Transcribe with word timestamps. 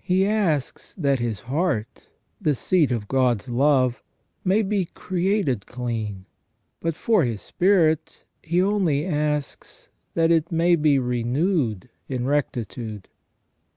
He 0.00 0.26
asks 0.26 0.96
that 0.98 1.20
his 1.20 1.38
heart, 1.46 2.08
the 2.40 2.56
seat 2.56 2.90
of 2.90 3.06
God's 3.06 3.48
love, 3.48 4.02
may 4.44 4.62
be 4.62 4.86
created 4.86 5.64
clean, 5.64 6.24
but 6.80 6.96
for 6.96 7.22
his 7.22 7.40
spirit 7.40 8.24
he 8.42 8.60
only 8.60 9.06
asks 9.06 9.88
that 10.14 10.32
it 10.32 10.50
may 10.50 10.74
be 10.74 10.98
renewed 10.98 11.88
in 12.08 12.26
rectitude. 12.26 13.06